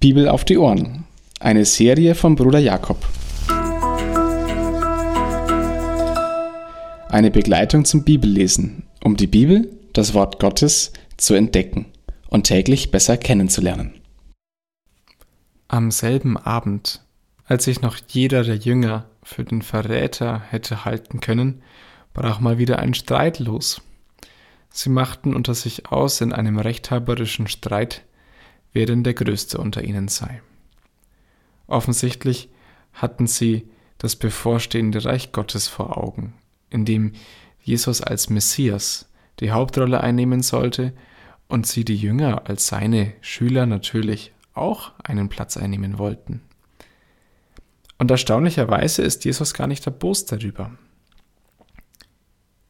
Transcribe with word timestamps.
Bibel 0.00 0.30
auf 0.30 0.46
die 0.46 0.56
Ohren. 0.56 1.04
Eine 1.40 1.66
Serie 1.66 2.14
von 2.14 2.34
Bruder 2.34 2.58
Jakob. 2.58 3.06
Eine 7.10 7.30
Begleitung 7.30 7.84
zum 7.84 8.02
Bibellesen, 8.02 8.84
um 9.04 9.18
die 9.18 9.26
Bibel, 9.26 9.70
das 9.92 10.14
Wort 10.14 10.40
Gottes, 10.40 10.94
zu 11.18 11.34
entdecken 11.34 11.84
und 12.30 12.44
täglich 12.44 12.90
besser 12.90 13.18
kennenzulernen. 13.18 13.92
Am 15.68 15.90
selben 15.90 16.38
Abend, 16.38 17.02
als 17.44 17.64
sich 17.64 17.82
noch 17.82 17.98
jeder 18.08 18.42
der 18.42 18.56
Jünger 18.56 19.04
für 19.22 19.44
den 19.44 19.60
Verräter 19.60 20.40
hätte 20.48 20.86
halten 20.86 21.20
können, 21.20 21.60
brach 22.14 22.40
mal 22.40 22.56
wieder 22.56 22.78
ein 22.78 22.94
Streit 22.94 23.38
los. 23.38 23.82
Sie 24.70 24.88
machten 24.88 25.34
unter 25.34 25.52
sich 25.52 25.92
aus 25.92 26.22
in 26.22 26.32
einem 26.32 26.58
rechthaberischen 26.58 27.48
Streit, 27.48 28.02
wer 28.72 28.86
denn 28.86 29.04
der 29.04 29.14
Größte 29.14 29.58
unter 29.58 29.82
ihnen 29.84 30.08
sei. 30.08 30.42
Offensichtlich 31.66 32.48
hatten 32.92 33.26
sie 33.26 33.68
das 33.98 34.16
bevorstehende 34.16 35.04
Reich 35.04 35.32
Gottes 35.32 35.68
vor 35.68 35.98
Augen, 35.98 36.34
in 36.70 36.84
dem 36.84 37.12
Jesus 37.62 38.00
als 38.00 38.30
Messias 38.30 39.08
die 39.40 39.52
Hauptrolle 39.52 40.00
einnehmen 40.00 40.42
sollte 40.42 40.92
und 41.48 41.66
sie 41.66 41.84
die 41.84 41.96
Jünger 41.96 42.48
als 42.48 42.66
seine 42.66 43.12
Schüler 43.20 43.66
natürlich 43.66 44.32
auch 44.54 44.92
einen 45.02 45.28
Platz 45.28 45.56
einnehmen 45.56 45.98
wollten. 45.98 46.42
Und 47.98 48.10
erstaunlicherweise 48.10 49.02
ist 49.02 49.24
Jesus 49.24 49.52
gar 49.52 49.66
nicht 49.66 49.84
erbost 49.86 50.32
darüber. 50.32 50.72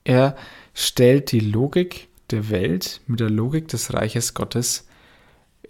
Er 0.02 0.36
stellt 0.74 1.30
die 1.30 1.40
Logik 1.40 2.08
der 2.30 2.50
Welt 2.50 3.00
mit 3.06 3.20
der 3.20 3.30
Logik 3.30 3.68
des 3.68 3.94
Reiches 3.94 4.34
Gottes 4.34 4.88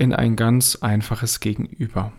in 0.01 0.15
ein 0.15 0.35
ganz 0.35 0.77
einfaches 0.77 1.41
Gegenüber. 1.41 2.13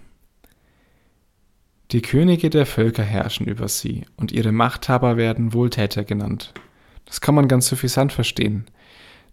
Die 1.90 2.04
Könige 2.04 2.52
der 2.52 2.68
Völker 2.68 3.02
herrschen 3.02 3.48
über 3.48 3.68
sie 3.68 4.06
und 4.18 4.32
ihre 4.32 4.52
Machthaber 4.52 5.18
werden 5.18 5.52
Wohltäter 5.52 6.04
genannt. 6.04 6.54
Das 7.06 7.22
kann 7.22 7.34
man 7.34 7.48
ganz 7.48 7.68
suffisant 7.68 8.14
verstehen, 8.14 8.66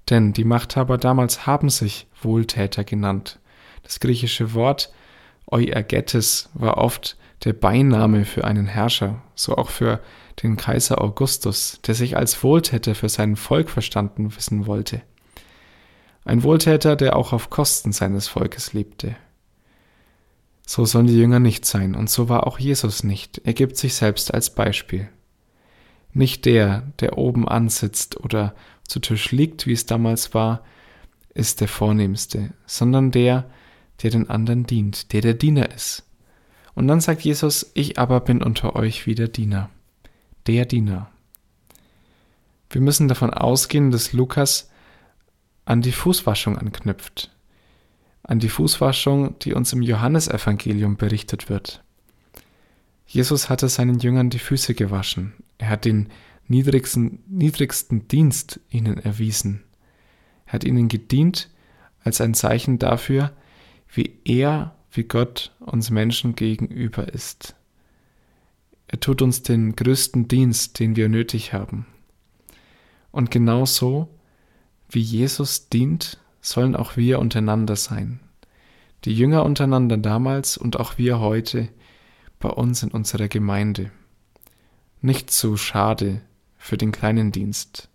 denn 0.08 0.32
die 0.32 0.44
Machthaber 0.44 0.96
damals 0.96 1.46
haben 1.46 1.68
sich 1.68 2.06
Wohltäter 2.22 2.84
genannt. 2.84 3.38
Das 3.82 4.00
griechische 4.00 4.54
Wort 4.54 4.92
Euergetes 5.46 6.48
war 6.54 6.78
oft 6.78 7.18
der 7.44 7.52
Beiname 7.52 8.24
für 8.24 8.44
einen 8.44 8.66
Herrscher, 8.66 9.22
so 9.34 9.56
auch 9.56 9.68
für 9.68 10.00
den 10.42 10.56
Kaiser 10.56 11.02
Augustus, 11.02 11.80
der 11.86 11.94
sich 11.94 12.16
als 12.16 12.42
Wohltäter 12.42 12.94
für 12.94 13.10
sein 13.10 13.36
Volk 13.36 13.68
verstanden 13.68 14.34
wissen 14.34 14.66
wollte. 14.66 15.02
Ein 16.28 16.42
Wohltäter, 16.42 16.94
der 16.94 17.16
auch 17.16 17.32
auf 17.32 17.48
Kosten 17.48 17.90
seines 17.90 18.28
Volkes 18.28 18.74
lebte. 18.74 19.16
So 20.66 20.84
sollen 20.84 21.06
die 21.06 21.18
Jünger 21.18 21.40
nicht 21.40 21.64
sein, 21.64 21.94
und 21.94 22.10
so 22.10 22.28
war 22.28 22.46
auch 22.46 22.58
Jesus 22.58 23.02
nicht. 23.02 23.40
Er 23.44 23.54
gibt 23.54 23.78
sich 23.78 23.94
selbst 23.94 24.34
als 24.34 24.50
Beispiel. 24.50 25.08
Nicht 26.12 26.44
der, 26.44 26.82
der 27.00 27.16
oben 27.16 27.48
ansitzt 27.48 28.20
oder 28.20 28.54
zu 28.86 29.00
Tisch 29.00 29.32
liegt, 29.32 29.66
wie 29.66 29.72
es 29.72 29.86
damals 29.86 30.34
war, 30.34 30.66
ist 31.32 31.62
der 31.62 31.68
Vornehmste, 31.68 32.52
sondern 32.66 33.10
der, 33.10 33.48
der 34.02 34.10
den 34.10 34.28
anderen 34.28 34.66
dient, 34.66 35.14
der 35.14 35.22
der 35.22 35.32
Diener 35.32 35.70
ist. 35.74 36.04
Und 36.74 36.88
dann 36.88 37.00
sagt 37.00 37.22
Jesus, 37.22 37.70
ich 37.72 37.98
aber 37.98 38.20
bin 38.20 38.42
unter 38.42 38.76
euch 38.76 39.06
wie 39.06 39.14
der 39.14 39.28
Diener. 39.28 39.70
Der 40.46 40.66
Diener. 40.66 41.10
Wir 42.68 42.82
müssen 42.82 43.08
davon 43.08 43.32
ausgehen, 43.32 43.90
dass 43.90 44.12
Lukas 44.12 44.68
an 45.68 45.82
die 45.82 45.92
Fußwaschung 45.92 46.56
anknüpft. 46.56 47.30
An 48.22 48.38
die 48.38 48.48
Fußwaschung, 48.48 49.38
die 49.40 49.52
uns 49.52 49.74
im 49.74 49.82
Johannesevangelium 49.82 50.96
berichtet 50.96 51.50
wird. 51.50 51.84
Jesus 53.06 53.50
hatte 53.50 53.68
seinen 53.68 53.98
Jüngern 53.98 54.30
die 54.30 54.38
Füße 54.38 54.72
gewaschen. 54.72 55.34
Er 55.58 55.68
hat 55.68 55.84
den 55.84 56.08
niedrigsten, 56.46 57.22
niedrigsten 57.28 58.08
Dienst 58.08 58.60
ihnen 58.70 58.96
erwiesen. 58.96 59.62
Er 60.46 60.54
hat 60.54 60.64
ihnen 60.64 60.88
gedient 60.88 61.50
als 62.02 62.22
ein 62.22 62.32
Zeichen 62.32 62.78
dafür, 62.78 63.32
wie 63.92 64.20
er, 64.24 64.74
wie 64.90 65.04
Gott 65.04 65.54
uns 65.60 65.90
Menschen 65.90 66.34
gegenüber 66.34 67.12
ist. 67.12 67.54
Er 68.86 69.00
tut 69.00 69.20
uns 69.20 69.42
den 69.42 69.76
größten 69.76 70.28
Dienst, 70.28 70.78
den 70.78 70.96
wir 70.96 71.10
nötig 71.10 71.52
haben. 71.52 71.84
Und 73.10 73.30
genau 73.30 73.66
so, 73.66 74.08
wie 74.88 75.00
Jesus 75.00 75.68
dient, 75.68 76.18
sollen 76.40 76.76
auch 76.76 76.96
wir 76.96 77.18
untereinander 77.18 77.76
sein. 77.76 78.20
Die 79.04 79.14
Jünger 79.14 79.44
untereinander 79.44 79.96
damals 79.96 80.56
und 80.56 80.78
auch 80.78 80.98
wir 80.98 81.20
heute 81.20 81.68
bei 82.38 82.48
uns 82.48 82.82
in 82.82 82.90
unserer 82.90 83.28
Gemeinde. 83.28 83.90
Nicht 85.00 85.30
so 85.30 85.56
schade 85.56 86.22
für 86.56 86.76
den 86.76 86.92
kleinen 86.92 87.30
Dienst. 87.30 87.88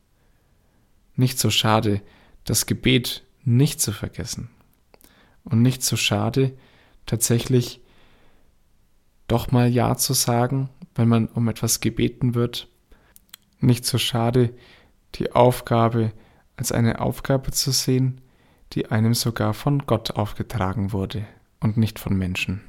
Nicht 1.16 1.40
so 1.40 1.50
schade, 1.50 2.02
das 2.46 2.66
Gebet 2.66 3.24
nicht 3.44 3.82
zu 3.82 3.92
vergessen. 3.92 4.50
Und 5.44 5.62
nicht 5.62 5.84
so 5.84 5.98
schade, 5.98 6.54
tatsächlich 7.06 7.82
doch 9.28 9.52
mal 9.52 9.68
Ja 9.70 9.98
zu 9.98 10.14
sagen, 10.14 10.70
wenn 10.96 11.10
man 11.10 11.28
um 11.28 11.48
etwas 11.48 11.80
gebeten 11.82 12.36
wird. 12.36 12.68
Nicht 13.60 13.86
so 13.86 13.98
schade, 13.98 14.54
die 15.16 15.32
Aufgabe 15.34 16.14
als 16.56 16.72
eine 16.72 17.00
Aufgabe 17.00 17.52
zu 17.52 17.72
sehen, 17.72 18.22
die 18.74 18.92
einem 18.92 19.14
sogar 19.14 19.54
von 19.54 19.86
Gott 19.86 20.12
aufgetragen 20.12 20.92
wurde 20.92 21.26
und 21.60 21.78
nicht 21.78 22.00
von 22.00 22.18
Menschen. 22.18 22.62